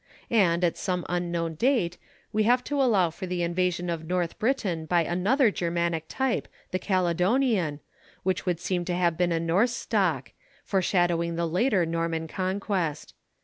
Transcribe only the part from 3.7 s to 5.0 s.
of North Britain